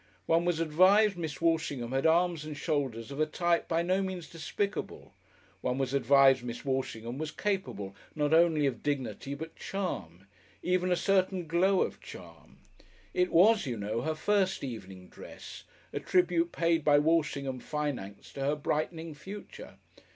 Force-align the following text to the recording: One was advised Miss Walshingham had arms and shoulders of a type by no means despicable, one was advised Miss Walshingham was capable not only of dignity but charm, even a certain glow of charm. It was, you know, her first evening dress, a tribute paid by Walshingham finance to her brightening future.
One 0.25 0.45
was 0.45 0.59
advised 0.59 1.15
Miss 1.15 1.39
Walshingham 1.41 1.91
had 1.91 2.07
arms 2.07 2.43
and 2.43 2.57
shoulders 2.57 3.11
of 3.11 3.19
a 3.19 3.27
type 3.27 3.67
by 3.67 3.83
no 3.83 4.01
means 4.01 4.27
despicable, 4.27 5.13
one 5.61 5.77
was 5.77 5.93
advised 5.93 6.41
Miss 6.43 6.65
Walshingham 6.65 7.19
was 7.19 7.29
capable 7.29 7.95
not 8.15 8.33
only 8.33 8.65
of 8.65 8.81
dignity 8.81 9.35
but 9.35 9.55
charm, 9.55 10.25
even 10.63 10.91
a 10.91 10.95
certain 10.95 11.45
glow 11.45 11.83
of 11.83 12.01
charm. 12.01 12.57
It 13.13 13.31
was, 13.31 13.67
you 13.67 13.77
know, 13.77 14.01
her 14.01 14.15
first 14.15 14.63
evening 14.63 15.07
dress, 15.07 15.65
a 15.93 15.99
tribute 15.99 16.51
paid 16.51 16.83
by 16.83 16.97
Walshingham 16.97 17.59
finance 17.59 18.33
to 18.33 18.39
her 18.39 18.55
brightening 18.55 19.13
future. 19.13 19.75